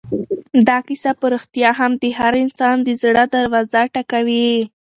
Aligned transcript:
دا 0.67 0.77
کیسه 0.87 1.11
په 1.19 1.25
رښتیا 1.33 1.69
هم 1.79 1.91
د 2.01 2.03
هر 2.19 2.33
انسان 2.43 2.77
د 2.83 2.89
زړه 3.01 3.23
دروازه 3.35 3.81
ټکوي. 3.93 4.49